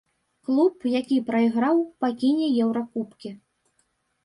[0.45, 3.29] Клуб, які прайграў, пакіне еўракубкі.